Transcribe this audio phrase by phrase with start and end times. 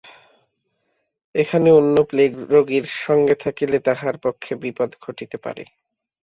[1.35, 5.63] এখানে অন্য প্লেগরোগীর সঙ্গে থাকিলে তাহার পক্ষে বিপদ ঘটিতে পারে।